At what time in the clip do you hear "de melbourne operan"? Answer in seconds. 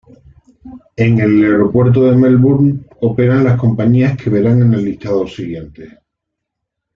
2.09-3.43